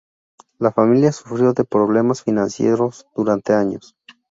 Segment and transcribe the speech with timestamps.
[0.57, 3.95] La familia sufrió de problemas financieros durante años.